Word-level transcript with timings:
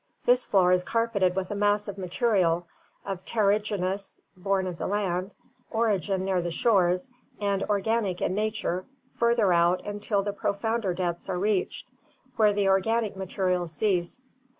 This 0.25 0.47
floor 0.47 0.71
is 0.71 0.83
carpeted 0.83 1.35
with 1.35 1.51
a 1.51 1.55
mass 1.55 1.87
of 1.87 1.99
material, 1.99 2.65
of 3.05 3.23
terrigenous 3.23 4.19
(born 4.35 4.65
of 4.65 4.79
the 4.79 4.87
land) 4.87 5.35
origin 5.69 6.25
near 6.25 6.41
the 6.41 6.49
shores, 6.49 7.11
and 7.39 7.61
organic 7.65 8.19
in 8.19 8.33
nature 8.33 8.85
further 9.19 9.53
out 9.53 9.85
until 9.85 10.23
the 10.23 10.33
profounder 10.33 10.95
depths 10.95 11.29
are 11.29 11.37
reached, 11.37 11.87
where 12.35 12.51
the 12.51 12.67
organic 12.67 13.15
materials 13.15 13.73
cease. 13.73 14.25